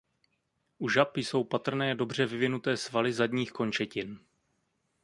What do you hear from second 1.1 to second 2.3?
jsou patrné dobře